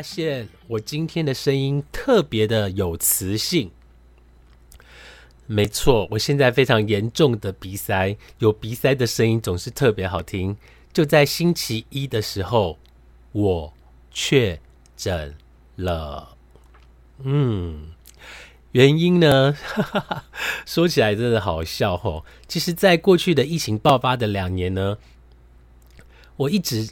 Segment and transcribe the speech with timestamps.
[0.00, 3.70] 发现我今天的声音特别的有磁性？
[5.46, 10.56] 没错，我现在非常严重的鼻塞，有鼻塞的声音总是特别好听。
[10.90, 12.78] 就在星期一的时候，
[13.32, 13.74] 我
[14.10, 14.58] 确
[14.96, 15.36] 诊
[15.76, 16.34] 了。
[17.18, 17.88] 嗯，
[18.72, 19.54] 原因呢？
[20.64, 22.24] 说起来真的好笑吼。
[22.48, 24.96] 其实，在过去的疫情爆发的两年呢，
[26.36, 26.88] 我一直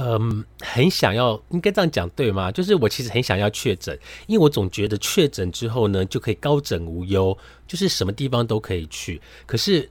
[0.00, 2.52] 嗯，很想要，应该这样讲对吗？
[2.52, 9.20] 就是我其实很想要确诊，因为我总觉得确诊之后呢，就可以高枕无忧，就是什么地方都可以去。
[9.44, 9.90] 可是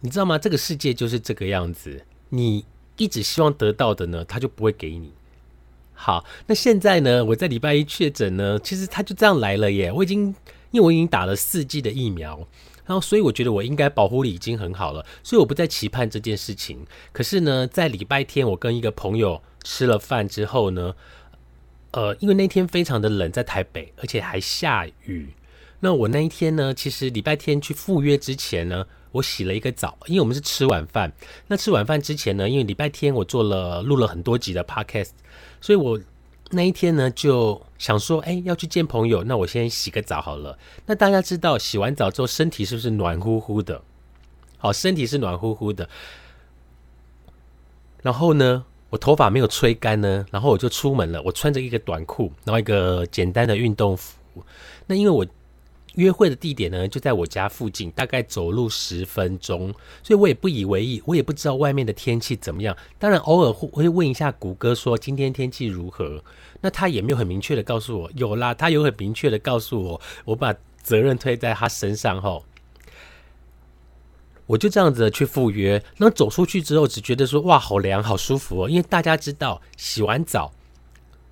[0.00, 0.36] 你知道吗？
[0.36, 2.64] 这个世界就是这个样子，你
[2.96, 5.12] 一直希望得到的呢，他就不会给你。
[5.94, 9.92] 好，那现在呢，我在礼拜一确诊呢，其实他就这样来了耶。
[9.92, 10.34] 我已经，
[10.70, 12.46] 因为我已经打了四剂的疫苗。
[12.88, 16.84] 然后，所以我觉得我应该保护力已经很好了，所以我不再期盼这件事情。
[17.12, 20.94] 可是呢，在礼拜天，我跟一个朋友吃了饭之后呢，
[21.90, 25.28] 呃，因为那天非常的冷，在台北，而且还下雨。
[25.80, 31.12] 那我那一天呢，其实礼拜天去赴约之前呢，我洗了一个澡，因为我们是吃晚饭。
[31.46, 35.10] 那吃晚饭之前呢，因为礼拜天我做了录了很多集的 podcast，
[35.60, 36.00] 所以我。
[36.50, 40.58] 那一天呢，就想说，哎，要去见朋友，那我先洗个澡好了。
[40.86, 43.82] 那大家知道，洗完澡之后，身体是不是暖乎乎的？
[44.56, 45.88] 好，身体是暖乎乎的。
[48.02, 51.20] 然后呢，我头发没有吹干呢，然后我就出门了。
[51.22, 54.16] 我穿着一个短裤，然后一个简单的运动服。
[54.86, 55.26] 那因为我
[55.98, 62.76] 约会的地点呢，就在我家附近，大概走路十分钟，所以我也不以为意，我也不知道外面的天气怎么样。
[63.00, 66.22] 当然，偶尔会会问一下谷歌说今天天气如何。
[66.60, 72.44] 那他也没有很明确的告诉我，有啦，他有很明确的告诉我，我把责任推在他身上后，
[74.46, 75.82] 我就这样子去赴约。
[75.96, 78.70] 那走出去之后，只觉得说哇，好凉，好舒服哦。
[78.70, 80.52] 因为大家知道，洗完澡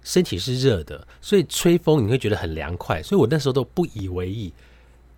[0.06, 3.02] 身体是热的，所以吹风你会觉得很凉快。
[3.02, 4.52] 所以我那时候都不以为意，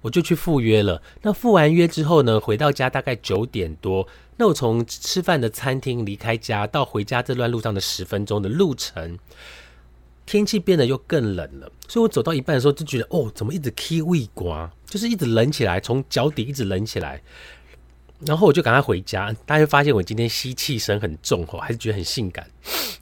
[0.00, 1.02] 我就去赴约了。
[1.20, 4.08] 那赴完约之后呢，回到家大概九点多。
[4.38, 9.18] 那我从吃饭的餐厅离开家到回家这段路上的十分钟的路程。
[10.24, 17.22] 天气变得又更冷了，所以我走到一半的时候就觉得，哦，怎么一直 k 胃刮，就是一直冷起来，从脚底一直冷起来。
[18.26, 22.48] 然后我就赶快回家，大家就发现我今天吸气声很重哦，还是觉得很性感。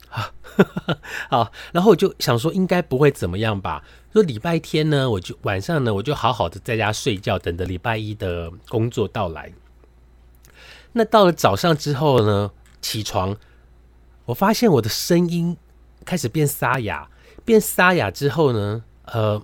[1.29, 3.83] 好，然后我就想说，应该不会怎么样吧？
[4.13, 9.51] 说礼拜天呢，我就晚上呢，我就好好的在家睡觉，等着礼拜一的工作到来。
[10.93, 12.51] 那到了早上之后呢，
[12.81, 13.35] 起床，
[14.25, 15.55] 我发现我的声音
[16.03, 17.07] 开始变沙哑。
[17.45, 19.41] 变沙哑之后呢，呃，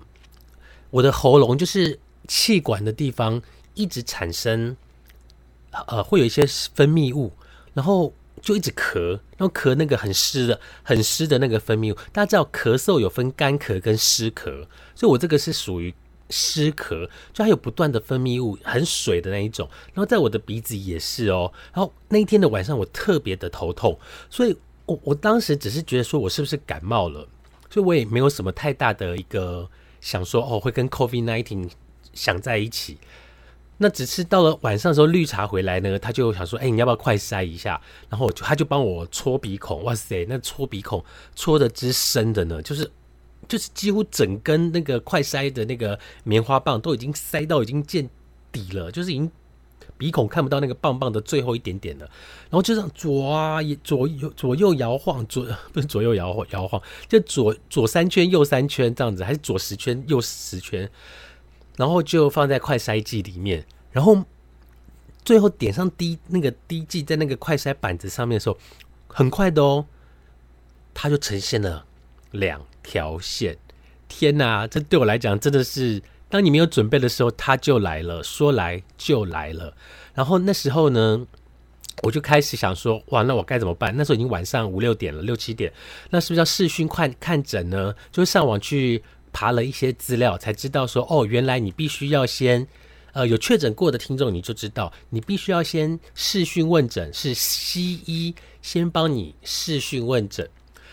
[0.90, 3.40] 我的喉咙就是气管的地方
[3.74, 4.76] 一直产生，
[5.86, 7.32] 呃，会有一些分泌物，
[7.72, 11.96] 然后就一直咳，然后咳那个很湿的、很湿的那个分泌物。
[12.12, 15.94] 大家知道咳嗽有分干咳跟湿咳，所以我这个是属于
[16.30, 19.68] 湿咳，就还有不断的分泌物，很水的那一种。
[19.92, 21.52] 然后在我的鼻子也是哦。
[21.72, 23.98] 然后那一天的晚上我特别的头痛，
[24.30, 24.56] 所以
[24.86, 27.28] 我我当时只是觉得说我是不是感冒了。
[27.70, 29.68] 所以我也没有什么太大的一个
[30.00, 31.68] 想说哦，会跟 COVID nineteen
[32.12, 32.98] 想在一起。
[33.78, 37.80] 那只是到了晚上的时候，绿茶回来呢，他就想说，哎，你要不要快塞一下？
[38.08, 41.04] 然后就他就帮我搓鼻孔，哇塞，那搓鼻孔
[41.34, 42.90] 搓的之深的呢，就是
[43.48, 48.08] 就是几乎整根那个快塞的那个棉花棒都已经塞到已经见
[48.50, 49.30] 底了，就是已经。
[49.96, 52.04] 鼻孔看不到那个棒棒的最后一点点了，
[52.50, 60.90] 然后就这样左啊左右左右摇晃，左不是左右摇晃摇晃，就左左三圈右三圈这样子，还是左十圈右十圈，
[61.76, 64.24] 然后就放在快筛剂里面，然后
[65.24, 68.58] 最后点上滴那个滴剂在那个快筛板子上面的时候，
[69.06, 69.86] 很快的哦，
[70.92, 71.86] 它就呈现了
[72.30, 73.56] 两条线。
[74.08, 76.02] 天哪，这对我来讲真的是。
[76.30, 79.72] 当你没有准备的时候，它就来了，说来就来了。
[80.14, 81.24] 然后那时候呢，
[82.02, 83.94] 我就开始想说，哇，那我该怎么办？
[83.96, 85.72] 那时候已经晚上五六点了，六七点，
[86.10, 87.94] 那是不是要视讯看看诊呢？
[88.10, 89.00] 就上网去
[89.34, 92.66] 爬了一些资料，才知道说，哦，原来你必须要先。
[93.12, 100.50] 呃，有确诊过的听众，你就知道，你必须要先视讯问诊，是西医先帮你视讯问诊，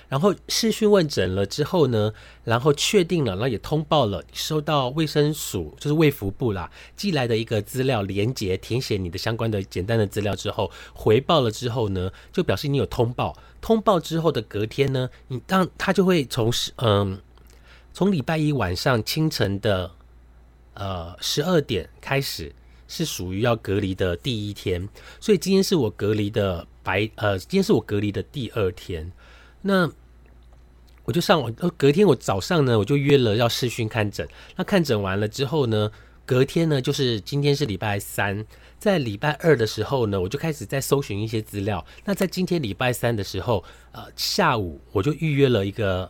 [0.07, 17.19] 然后视讯问诊了之后呢，然后确定了，然后也通报了，收到卫生署就是卫福部啦寄来的一个资料连接，填写你的相关的简单的资料之后，回报了之后呢，就表示你有通报，通报之后的隔天呢，你当他就会从嗯，
[17.93, 19.91] 从礼拜一晚上清晨的。
[20.73, 22.55] 呃，十二点开始
[22.87, 24.87] 是属于要隔离的第一天，
[25.19, 29.11] 所以今天是我隔离的白呃，今天是我隔离的第二天。
[29.63, 29.91] 那
[31.03, 34.25] 我就上网，隔天我早上呢，我就约了要视讯看诊。
[34.55, 35.91] 那看诊完了之后呢，
[36.25, 38.45] 隔天呢，就是今天是礼拜三，
[38.79, 41.85] 在礼拜二的时候呢，我就开始在搜寻一些资料。
[42.05, 43.61] 那在今天礼拜三的时候，
[43.91, 46.09] 呃，下午我就预约了一个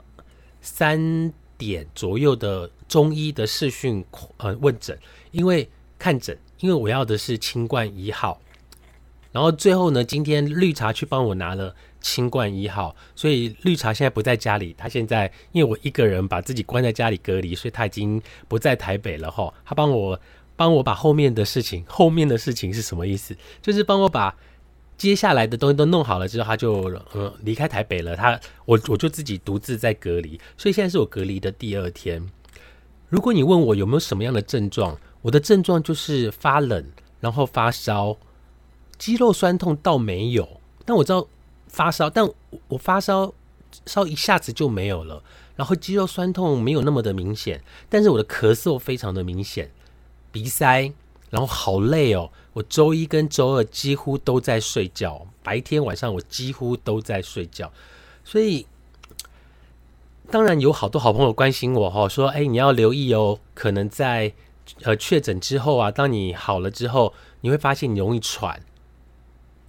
[0.61, 1.33] 三。
[1.61, 4.03] 点左右的中医的视讯
[4.37, 4.97] 呃问诊，
[5.29, 5.69] 因为
[5.99, 8.41] 看诊，因为我要的是清冠一号，
[9.31, 20.19] 然后最后呢，今天绿茶去帮我拿了清冠一号，所以绿茶现在不在家里，他现在因为我一个人把自己关在家里隔离，所以他已经不在台北了哈，他帮我
[20.55, 23.37] 帮我把后面的事情，后面的事情是什么意思？
[23.61, 24.35] 就是帮我把。
[25.01, 26.83] 接下来的东西都弄好了之后，他就
[27.13, 28.15] 呃离开台北了。
[28.15, 32.24] 他我我就自己独自在隔离，所以现在是我隔离的第二天。
[33.09, 36.86] 如果你问我有没有什么样的症状，我的症状就是发冷，
[37.19, 38.15] 然后发烧，
[39.00, 40.62] 肌肉酸痛倒没有。
[40.86, 41.27] 但我知道
[41.65, 42.24] 发烧，但
[42.68, 43.33] 我发烧
[43.88, 45.24] 烧一下子就没有了，
[45.56, 49.71] 然后肌肉酸痛没有那么的明显，但是我的咳嗽非常的明显，
[50.31, 50.94] 鼻塞。
[51.31, 57.71] 然后好累哦，我周一跟周二几乎都在睡觉，白天晚上我几乎都在睡觉，
[58.25, 58.67] 所以
[60.29, 64.33] 当然有好多好朋友关心我哈，说哎你要留意哦，可能在
[64.83, 68.61] 呃确诊之后啊，当你好了之后，你会发现你容易喘，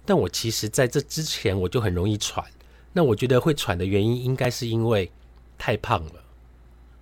[0.05, 2.45] 但我其实在这之前我就很容易喘，
[2.91, 5.09] 那我觉得会喘的原因应该是因为
[5.57, 6.23] 太胖了，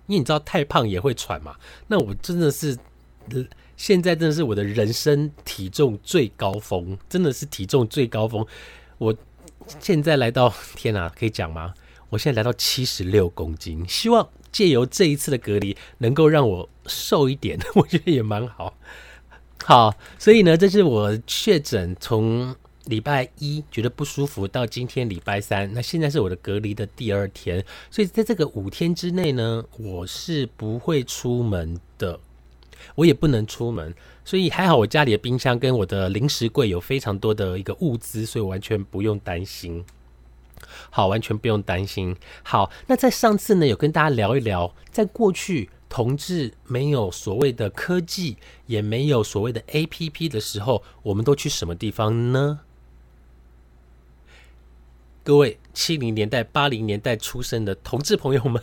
[0.06, 1.56] 因为你知道太胖也会喘嘛，
[1.88, 2.78] 那我真的是。
[3.82, 8.46] 现在真的是我的人生体重最高峰，真的是体重最高峰。
[8.96, 9.12] 我
[9.80, 11.74] 现在来到，天哪，可以讲吗？
[12.08, 18.72] 我现在来到七十六公斤，希望借由这一次的隔离，能够让我瘦一点， 我觉得也蛮好。
[19.64, 32.20] 好，所以呢，这是我确诊从礼拜一觉得不舒服到今天礼拜三，那现在是我的隔离的第二天，所以在这个五天之内呢，我是不会出门的。
[32.94, 33.94] 我也不能出门，
[34.24, 39.84] 所以还好我家里的冰箱跟我的零食柜有非常多的一个物资，所以完全不用担心。
[40.90, 42.16] 好，完全不用担心。
[42.42, 48.36] 好，那在上次呢，有跟大家聊一聊，在过去同志没有所谓的科技，
[48.66, 52.60] 也没有所谓的 A P P 的时候，我们都去什么地方呢？
[55.24, 58.62] 各位七零年代、八零年代出生的同志朋友们。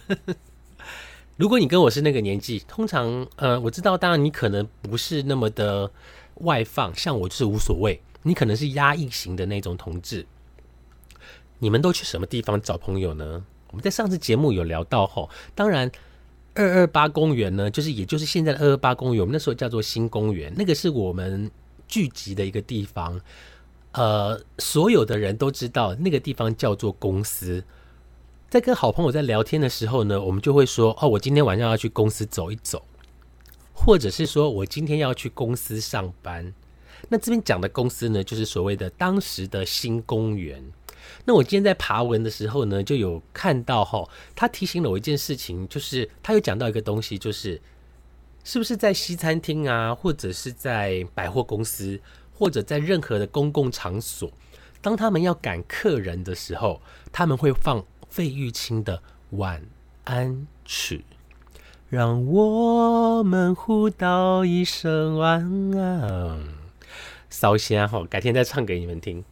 [1.39, 5.89] 如果你跟我是那个年纪，通常，呃，我知道，当然你可能不是那么的
[6.41, 10.25] 外放，像我就是无所谓，你可能是压抑型的那种同志。
[11.59, 13.45] 你们都去什么地方找朋友呢？
[13.71, 15.89] 我们在上次节目有聊到吼，当然
[16.55, 21.49] 二二八公园呢，就是也就是现在的二二八公园，我们那时候叫做新公园，那个是我们
[21.87, 23.17] 聚集的一个地方，
[23.93, 27.63] 呃，所有的人都知道那个地方叫做公司。
[28.49, 32.83] 在跟好朋友在聊天的时候呢，我们就会说：“哦，我今天晚上要去公司走一走，
[33.73, 36.51] 或者是说我今天要去公司上班。”
[37.09, 40.63] 那这边讲的公司呢，就是所谓的当时的新公园。
[41.25, 47.61] 那我今天在爬文的时候呢，就有看到哈，他提醒了我一件事情，就是他有讲到一个东西，就是
[48.43, 52.01] 是不是在西餐厅啊，或者是在百货公司，
[52.33, 54.31] 或者在任何的公共场所，
[54.81, 57.85] 当他们要赶客人的时候，他们会放。
[58.09, 59.01] 费玉清的
[59.31, 59.61] 晚
[60.03, 61.05] 安曲，
[61.89, 66.39] 让我们互道一声晚安。
[67.29, 69.23] 烧香哈，改天再唱给你们听。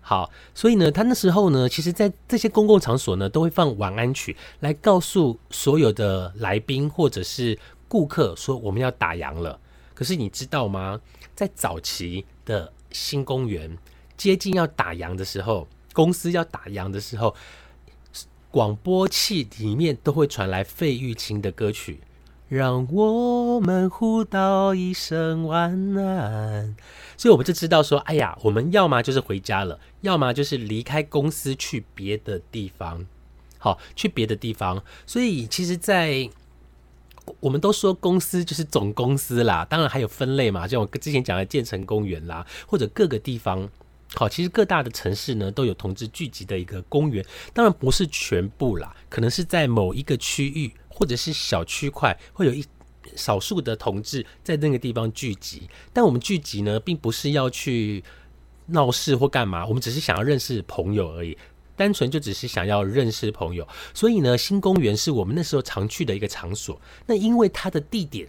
[0.00, 7.58] 好，所以呢，他那时候呢，其实在这些公共场所呢，都会放晚安曲，来告诉所有的来宾或者是
[7.88, 9.58] 顾客说我们要打烊了。
[9.94, 11.00] 可是你知道吗？
[11.34, 13.76] 在早期的新公园
[14.16, 17.34] 接近要打烊的时候，公司要打烊的时候。
[18.50, 22.00] 广播器里面都会传来费玉清的歌曲，
[22.48, 26.74] 让我们互道一声晚安。
[27.18, 33.04] 所以我们就知道说，哎呀，我们要么就是回家了，要么就是离开公司去别的地方。
[33.58, 34.82] 好，去别的地方。
[35.04, 36.30] 所以其实，在
[37.40, 43.68] 我们都说公司就是总公司啦，当然还有分类嘛，像我之前讲的建成公园啦，或者各个地方。
[44.14, 52.64] 好，其实各大的城市呢都有同志聚集的一个公园，当然不是全部啦，可能是在某一个区域或者是小区块会有一
[53.14, 55.68] 少数的同志在那个地方聚集。
[55.92, 58.02] 但我们聚集呢，并不是要去
[58.66, 61.36] 闹事或干嘛，我们只是想要认识朋友而已。
[61.76, 66.80] 单纯就只是想要认识朋友，所以呢，新公园是我们那时候常去的一个场所。
[67.06, 68.28] 那因为它的地点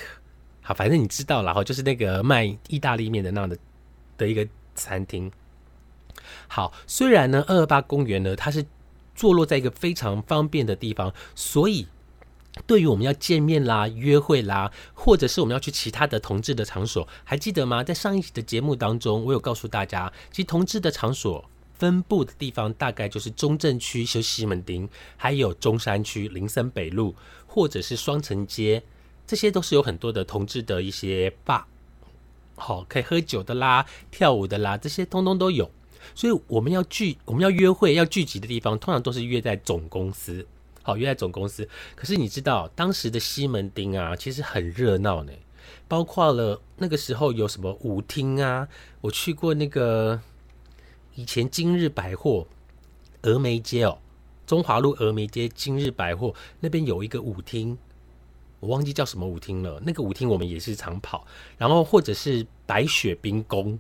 [0.63, 3.59] 好，反正你知道了哈，就是那个卖意大利面的那样的
[4.17, 5.31] 的一个餐厅。
[6.49, 8.65] 好，虽然呢，二二八公园呢，它是
[9.15, 11.87] 坐落在一个非常方便的地方，所以。
[12.67, 17.85] 对于我们要见面啦、约会啦，或者是我们要去其他的同志的场所，还记得吗？
[17.85, 27.15] 在上一集的节目当中，我有告诉大家，其实同志的场所分布的地方大概就是中正区、修西门町，还有中山区林森北路，
[27.47, 28.83] 或者是双城街，
[29.27, 31.69] 这些都是有很多的同志的一些吧，
[32.57, 35.71] 好可以喝酒的啦、跳舞的啦，这些通通都有。
[36.15, 40.47] 所以我们要聚、我们要约会、要聚集的地方，通常都是约在总公司。
[40.87, 41.69] 好，约在总公司。
[41.97, 45.33] 可是你知道，当时的西门町啊，其实很热闹呢。
[45.89, 48.69] 包括了那个时候有什么舞厅啊，
[49.01, 50.21] 我去过那个
[51.17, 52.47] 以前今日百货
[53.21, 53.99] 峨眉街哦，
[54.47, 57.77] 中华路峨眉街今日百货那边有一个舞厅，
[58.61, 59.83] 我忘记叫什么舞厅了。
[59.85, 61.27] 那个舞厅我们也是常跑，
[61.59, 63.77] 然后或者是白雪冰宫。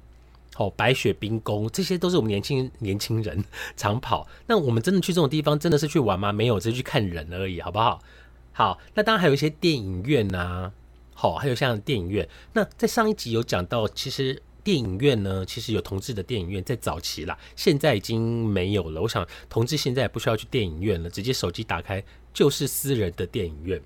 [0.56, 3.44] 哦，白雪冰宫，这些都是我们年轻年轻人
[3.76, 4.26] 常跑。
[4.46, 6.32] 那我们真的去这种地方，真的是去玩吗？
[6.32, 8.00] 没有，只是去看人而已，好不好？
[8.52, 10.72] 好，那当然还有一些电影院呐。
[11.12, 12.28] 好，还有像电影院。
[12.52, 19.00] 那在上一集有讲到，其实电影院呢，其实有同志的电影院，在早期啦，现在已经没有了。
[19.00, 22.02] 我想，同志现在也不需要去电影院了，直接手机打开
[22.34, 23.80] 就是私人的电影院。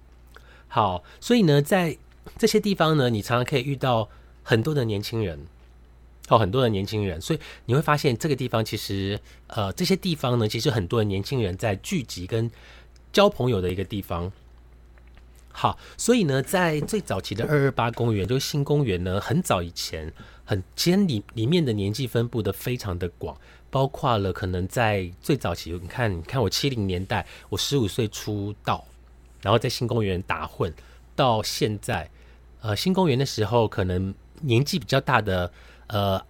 [0.66, 1.96] 好，所以呢，在
[2.38, 4.08] 这些地方呢，你常常可以遇到
[4.42, 5.46] 很多的年轻人。
[6.30, 9.18] 哦，很多的年轻人，所以你会发现这个地方其实，
[9.48, 12.48] 呃，这些地方呢，其实很多的年轻人在聚集跟
[13.12, 14.30] 交朋友的一个地方。
[15.50, 20.12] 好，所以呢，在最早期的二二八公园，就是新公园呢，很早以前，
[20.44, 23.36] 很其实里里面的年纪分布的非常的广，
[23.68, 28.86] 包括了可能在最早期，你看，你看我七零年代，我十五岁出道，
[29.42, 30.72] 然后在新公园打混，
[31.16, 32.08] 到现在，
[32.60, 35.52] 呃，新公园的时候，可能年纪比较大的。
[35.92, 36.24] 呃，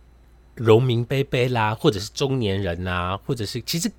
[0.57, 3.93] 农民伯伯啦，或者是中年人呐，或者是其实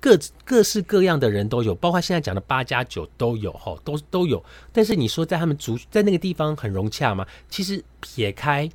[0.00, 4.44] 各各式各样的人都有，包括现在讲的八加九都有哈，都都有。
[4.72, 7.24] 但是你说在他们族在那个地方很融洽吗？
[7.48, 8.68] 其实撇开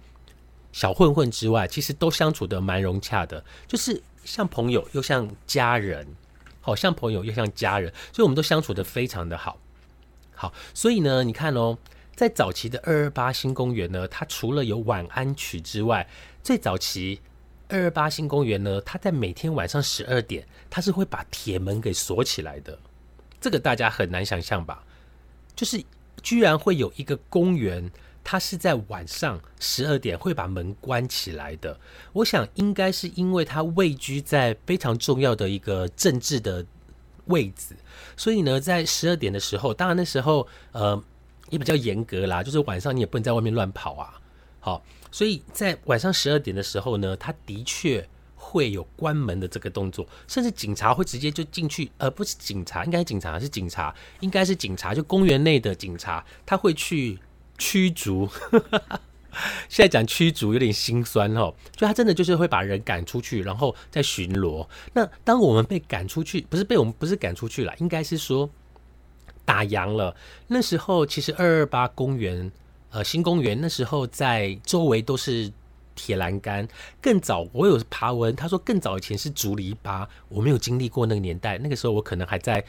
[0.72, 6.08] 小混混之外，其实都相处的蛮融洽的，就是像朋友又像家人，
[6.62, 9.58] 好像朋友又像家人，所以我们都相处的非常的好。
[10.34, 11.78] 好，所以呢，你看哦。
[12.20, 16.06] 在早期的二二八新公园呢，它除了有晚安曲之外，
[16.44, 17.22] 最早期
[17.70, 22.78] 二二八新公园呢，它在每天晚上十二点，它是会把铁门给锁起来的。
[23.40, 24.84] 这个大家很难想象吧？
[25.56, 25.82] 就是
[26.22, 27.90] 居然会有一个公园，
[28.22, 31.80] 它是在晚上十二点会把门关起来的。
[32.12, 36.66] 我想应该是因为它位居在非常重要的一个政治的
[37.28, 37.78] 位置，
[38.18, 41.02] 所以呢，在十二点的时候，当然那时候呃
[41.50, 44.20] 也比较严格啦，就是晚上你也不能在外面乱跑啊。
[44.60, 48.08] 好，所以在晚上十二点的时候呢，他的确。
[48.42, 57.20] 会有关门的这个动作，甚至警察会直接就进去，而不是警察，应该是警察，是警察，应该是警察，就公园内的警察，他会去
[57.60, 58.28] 驱逐。
[59.70, 64.68] 现在讲驱逐有点心酸哦，就他真的就是会把人赶出去，然后再巡逻。
[64.94, 68.50] 那当我们被赶出去，不是被我们不是赶出去了，应该是说
[69.50, 70.16] 打烊了。
[70.48, 72.52] 那时候其实二二八公园，
[72.92, 75.52] 呃，新公园那时候在周围都是。
[76.02, 76.66] 铁栏杆
[77.02, 82.64] 更早，我有爬文，他说更早以前是竹篱笆，我没有经历过那个年代，那个时候我可能还在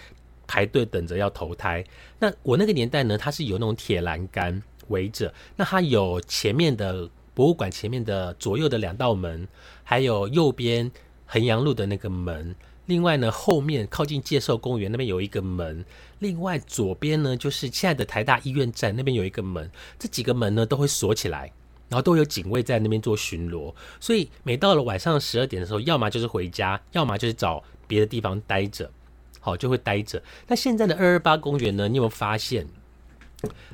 [0.49, 1.85] 排队等着要投胎。
[2.19, 9.47] 那我那个年代呢，它是有那种铁栏杆围着，那它有前面的博物馆前面的左右的两道门，
[9.85, 10.91] 还有右边
[11.27, 12.57] 衡阳路的那个门，
[12.91, 15.85] 另外呢后面靠近介寿公园那边有一个门，
[16.19, 21.53] 另外左边呢就是现在的台大医院站那边有一个门，这几个门呢都会锁起来。
[21.89, 28.89] 然后都有警卫在那边做巡逻，所以每到了晚上十二点的时候，要么就是回家，要么就是找别的地方待着，
[29.41, 30.23] 好就会待着。
[30.47, 31.89] 那现在的二二八公园呢？
[31.89, 32.65] 你有没有发现，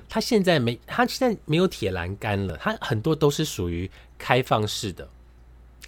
[0.09, 5.07] 它现在没，它现在没有铁栏杆了，它很多都是属于开放式的。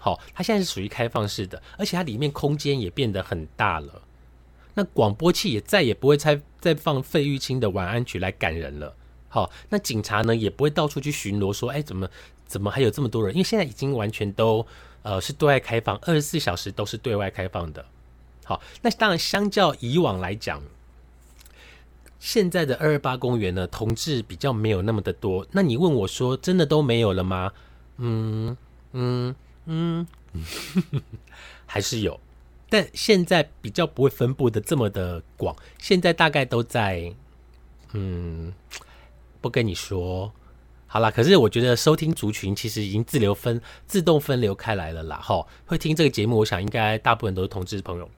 [0.09, 4.01] 好，它现在是属于开放式的，而且它里面空间也变得很大了。
[4.73, 8.97] 那广播器也再也不会再再放费玉清的晚安曲来赶人了。
[9.29, 12.09] 好，那警察呢也不会到处去巡逻，说，哎，怎么
[12.47, 13.35] 怎么还有这么多人？
[13.35, 14.67] 因为现在已经完全都
[15.03, 17.85] 呃是对外开放，二十四小时都是对外开放的。
[18.47, 20.63] 好，那当然相较以往来讲，
[22.19, 25.47] 现在的二二八公园呢，同志比较没有那么的多。
[25.53, 27.53] 那你问我说，真的都没有了吗？
[28.01, 28.57] 嗯
[28.93, 29.35] 嗯
[29.69, 30.07] 嗯，
[31.65, 32.19] 还是有，
[32.69, 37.15] 但现在比较不会分布的这么的广，现在大概都在
[37.93, 38.53] 嗯。
[39.41, 40.33] 不跟你说，
[40.89, 41.13] 好啦。
[41.13, 45.17] 可是我觉得收听族群其实已经自流分自动分流开来了啦。
[45.23, 48.11] 哈，会听这个节目，我想应该大部分都是同志朋友。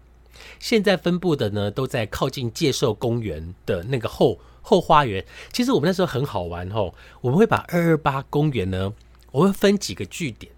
[0.58, 5.22] 现在分布的呢，都在靠近介寿公园的那个后后花园。
[5.52, 8.94] 其实我们那时候很好玩吼，我们会把二二八公园呢，
[9.30, 10.50] 我们分几个据点。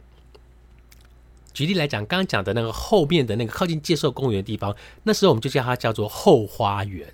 [1.53, 7.13] 举例来讲，刚刚讲的那个后面的那个靠近介寿公园的地方，那时候我们就叫它叫做后花园，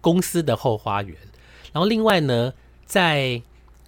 [0.00, 1.16] 公司的后花园。
[1.72, 2.52] 然后另外呢，
[2.84, 3.42] 在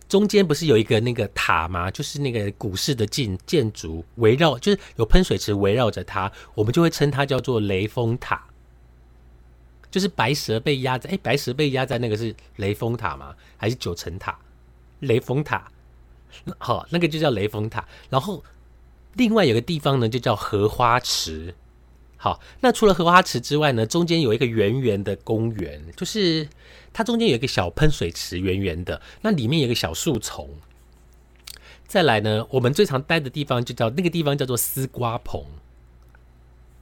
[0.09, 1.90] 中间不是有一个那个塔吗？
[1.90, 8.46] 就是那个古式的建建筑围绕，就是有喷水池围绕着它，我们就会称它叫做雷峰塔。
[9.90, 13.35] 就是白蛇被压在，哎，白蛇被压在那个是雷峰塔吗？
[13.57, 14.38] 还是九层塔？
[15.01, 15.68] 雷峰塔，
[16.59, 17.85] 好，那个就叫雷峰塔。
[18.09, 18.44] 然后
[19.14, 21.55] 另外有个地方呢，就叫荷花池。
[22.16, 26.46] 好，那除了荷花池之外呢，中间有一个圆圆的公园，就是
[26.92, 30.51] 它中间有一个小喷水池，圆圆的，那里面有一个小树丛。
[31.87, 35.42] 再来呢，我们最常待的地方就叫那个地方叫做丝瓜棚。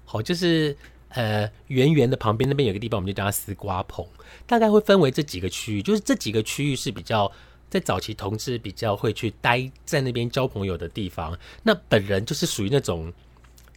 [0.05, 0.77] 好，就是
[1.11, 4.05] 呃圆圆的旁边那边有个地方，我们就叫它丝瓜棚。
[4.47, 7.31] 大概会分为这几个区域，就是这几个区域是比较
[7.71, 11.39] 在早期同志比较会去待在那边交朋友的地方。
[11.63, 13.13] 那本人就是属于那种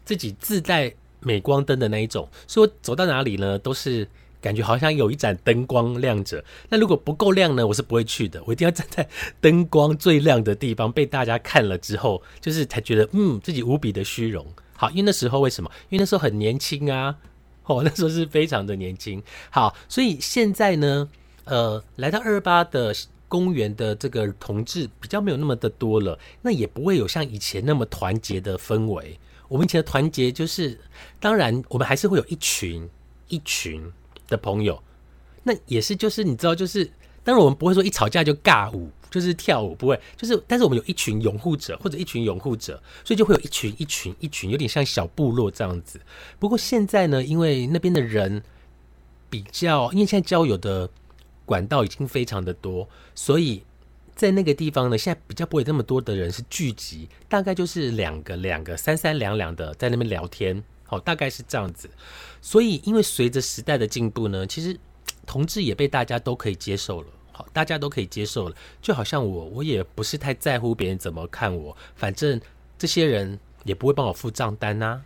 [0.03, 0.93] 自己自带。
[1.23, 4.07] 镁光灯的那一种，所以我走到哪里呢，都是
[4.41, 6.43] 感觉好像有一盏灯光亮着。
[6.67, 8.41] 那如果不够亮呢，我是不会去的。
[8.47, 9.07] 我一定要站在
[9.39, 14.43] 灯光最亮的地方，被大家看了之后，就是才觉得嗯，自己无比的虚荣。
[14.75, 15.69] 好，因为那时候为什么？
[15.89, 17.15] 因为那时候很年轻啊，
[17.65, 19.21] 哦，那时候是非常的年轻。
[19.51, 21.07] 好，所以现在呢，
[21.43, 22.91] 呃，来到二八的
[23.31, 29.17] 公园的这个同志比较没有那么的多了，那也不会有像以前那么团结的氛围。
[29.47, 30.77] 我们以前的团结就是，
[31.17, 32.89] 当然我们还是会有一群
[33.29, 33.81] 一群
[34.27, 34.83] 的朋友，
[35.43, 36.83] 那也是就是你知道就是，
[37.23, 46.01] 当然我们不会说一吵架就尬舞，就是跳舞不会，就是但是我们有一群拥护者或者一群拥护者，所以就会有一群一群一群，有点像小部落这样子。
[46.37, 48.43] 不过现在呢，因为那边的人
[49.29, 50.89] 比较，因为现在交友的
[51.51, 53.63] 管道已经非常的多，所以。
[54.13, 61.89] 在那个地方呢，现在比较不会那么多的人是聚集，大概就是两个两个三三两两的在那边聊天，好，大概是这样子。
[62.39, 64.77] 所以，因为随着时代的进步呢，其实
[65.25, 68.55] 同志也被大家都可以接受了，好，大家都可以接受了。
[68.79, 72.39] 就好像我，我也不是太在乎别人怎么看我，反正
[72.77, 75.01] 这些人也不会帮我付账单呐，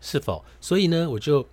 [0.00, 0.42] 是否？
[0.58, 1.46] 所以呢，我就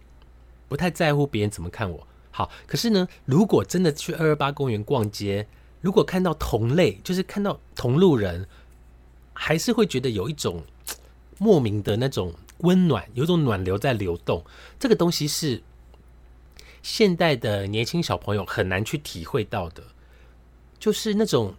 [0.70, 2.08] 不太在乎别人怎么看我。
[2.32, 5.48] 好，可是呢，如果真的去二二八公园逛街，
[5.82, 8.48] 如果看到同类，就是看到同路人，
[9.34, 10.64] 还是会觉得有一种
[11.38, 14.46] 莫名的那种温暖，有种暖流在流动。
[14.80, 15.62] 这个东西是
[16.82, 19.84] 现代的年轻小朋友很难去体会到的，
[20.80, 21.56] 就是那种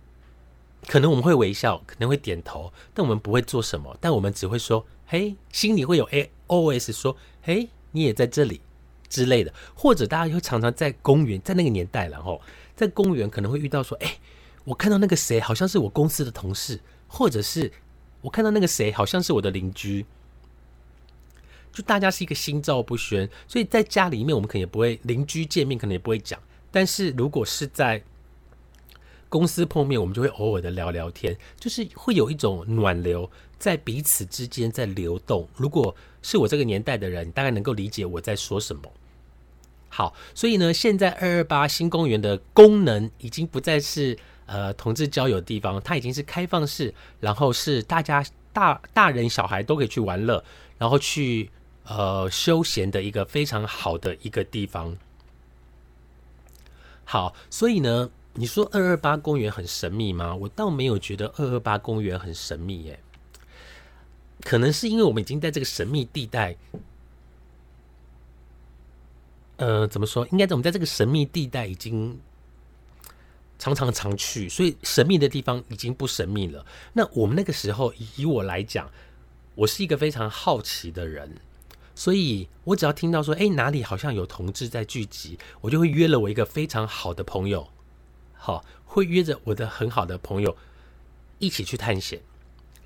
[0.87, 8.63] 可能我们会微笑，可能会点头，但我们不会做什么，但我们只会说：“嘿，心里会有 A O S 说：‘嘿，你也在这里。’”
[9.13, 12.41] 之类的，或者大家会常常在公园，在那个年代，然后
[12.75, 14.17] 在公园可能会遇到说：“哎，
[14.65, 17.71] 我看到那个谁，好像是我公司的同事，或者是
[18.23, 20.07] 我看到那个谁，好像是我的邻居。”
[21.75, 26.41] 就大家是一个心照不宣，所以在家里面我们可能也不会邻居见面，可能也不会讲。
[26.71, 28.03] 但是如果是在
[29.29, 35.49] 公司碰面，我们就会偶尔的聊聊天，就是会有一种暖流在彼此之间在流动。
[35.57, 38.83] 如果是我这个年代的人，大概能够理解我在说什么。
[39.95, 48.25] 好，所以呢，现在二二八新公园的功能已经不再是呃同志交友的地方，它已经是开放式，然后是大家
[48.55, 50.43] 大大人小孩都可以去玩乐，
[50.79, 51.51] 然后去
[51.85, 54.97] 呃休闲的一个非常好的一个地方。
[57.05, 60.35] 好，所以呢，你说二二八公园很神秘吗？
[60.35, 62.99] 我倒没有觉得二二八公园很神秘耶，
[64.41, 66.57] 可能是因为我们已经在这个神秘地带。
[69.63, 70.27] 呃，怎么说？
[70.33, 72.19] 应该我们在这个神秘地带已经
[73.61, 76.67] 常常常去，所以神秘的地方已经不神秘了。
[76.95, 78.91] 那我们那个时候，以我来讲，
[79.55, 81.37] 我是一个非常好奇的人，
[81.95, 87.69] 所以我只要听到说，哎，哪里好像有同志在聚集，我就会约了我一个非常好的朋友，
[88.35, 90.57] 好，会约着我的很好的朋友
[91.39, 92.21] 一起去探险。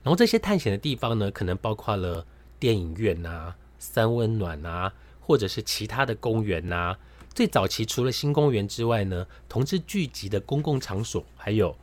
[0.03, 2.27] 然后这些探险的地方呢，可能包括了
[2.59, 4.93] 电影院啊、三温暖啊。
[5.27, 6.97] 或者是其他的公园呐，
[7.35, 11.77] 最早期除了新公园之外呢，同志聚集的公共场所还有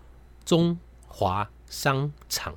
[0.46, 2.56] 中华商场。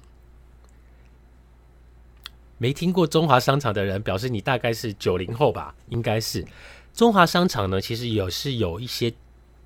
[2.59, 5.75] 没听过中华商场的人，表示你大概是九零后吧？
[5.88, 6.46] 应该是
[6.94, 9.12] 中华商场呢，其实有是有一些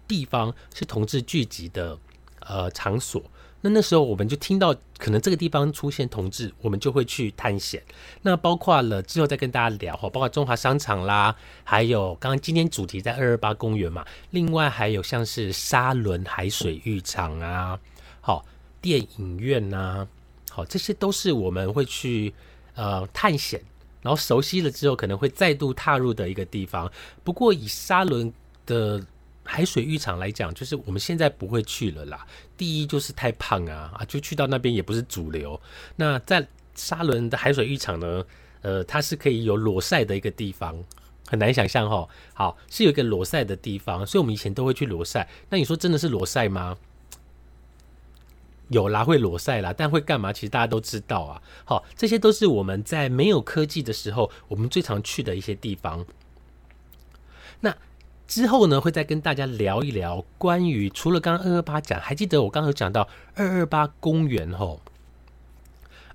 [0.08, 1.98] 地方是同志聚集的
[2.40, 3.22] 呃场所。
[3.62, 7.82] 那那时候我们就听到可能这个地方出现同志，我们就会去探险。
[8.22, 17.78] 那包括了之后再跟大家聊哈，包括中华商场啦，还有刚刚今天主题在二二八公园嘛，另外还有像是沙伦海水浴场啊，
[18.20, 18.44] 好
[18.80, 20.08] 电影院呐，
[20.50, 22.32] 好这些都是我们会去
[22.74, 23.60] 呃探险，
[24.00, 26.90] 然后熟悉了之后可能会再度踏入的一个地方。
[27.22, 28.32] 不过以沙伦
[28.64, 29.04] 的。
[29.42, 32.24] 海水浴场来讲，就是我们现在不会去了啦。
[32.56, 35.60] 第一就是太胖啊，啊，就去到那边也不是主流。
[35.96, 38.24] 那在沙伦的海水浴场呢，
[38.62, 40.76] 呃，它是可以有裸晒的一个地方，
[41.26, 42.08] 很难想象哈。
[42.32, 45.28] 好，是有一个裸晒的地方，所以我们以前都会去裸晒。
[45.48, 46.76] 那你说真的是裸晒吗？
[48.68, 50.32] 有啦，会裸晒啦，但会干嘛？
[50.32, 51.42] 其实大家都知道啊。
[51.64, 56.06] 好，这些都是我们在没有科技的时候，我们最常去的一些地方。
[57.60, 57.76] 那。
[58.30, 64.80] 之后呢，会再跟大家聊一聊关于除了刚刚二二八讲，还记得我刚刚有讲到二二八公园吼，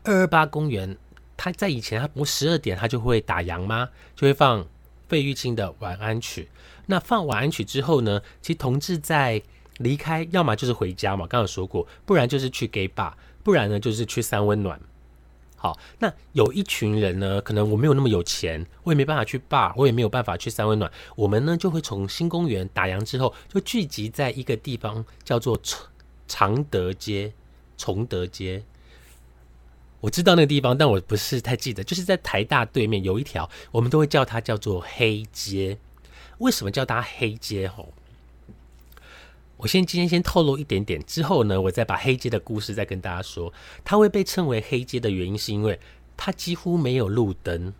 [0.05, 0.97] 二二八公园，
[1.35, 3.89] 它在以前它不十二点它就会打烊吗？
[4.15, 4.65] 就会放
[5.09, 6.47] 费玉清的晚安曲。
[6.85, 9.43] 那放晚安曲之后呢，其实同志在
[9.79, 13.11] 离开，要么就是回家嘛，刚刚说过，不然就是去 gay bar，
[13.43, 14.79] 不然呢就是去三温暖。
[15.65, 20.91] 好，那有一群人呢，可能我没有那么有钱，我也没办法去 bar，我也没有办法去三温暖。
[21.15, 25.87] 我们呢就会从新公园打烊之后，就聚集在一个地方，叫做崇
[26.27, 27.33] 常德街、
[27.79, 28.63] 崇德街。
[30.01, 35.79] 我知道那个地方，但我不是太记得，就是在台大对面有一条，我们都会叫它叫做黑街。
[36.37, 37.67] 为什么叫它黑街？
[37.67, 37.91] 吼？
[39.57, 43.53] 我先今天先透露一点点，之后呢，我再把黑街的故事再跟大家说。
[43.83, 45.79] 它会被称为黑街的原因，是因为
[46.17, 47.73] 它几乎没有路灯，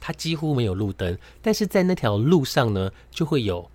[0.00, 3.70] 它几乎没有路灯，但是在那条路上呢，就会有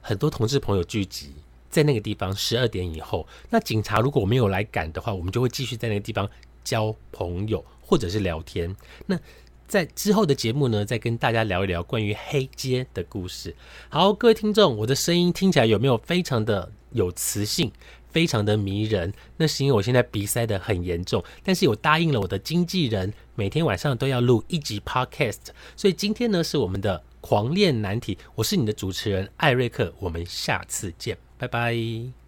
[0.00, 1.34] 很多同志朋友聚集
[1.68, 2.34] 在那个地方。
[2.34, 6.28] 十二点以后，那警察如果没有来赶的话，我们就会继续在那个地方
[6.64, 8.74] 交朋友或者是聊天。
[9.06, 9.18] 那
[9.66, 13.54] 在之后的节目呢，再跟大家聊一聊关于黑街的故事。
[13.88, 17.70] 好，各位听众，我的声音听起来有没有非常的有磁性，
[18.10, 19.12] 非常的迷人？
[19.36, 25.48] 那是因为我现在鼻塞的很严重，但是我答应了我的经纪人，每天晚上都要录一集 podcast。
[25.76, 32.25] 所以今天呢，是我们的狂恋难题，我是你的主持人艾瑞克，我们下次见，拜拜。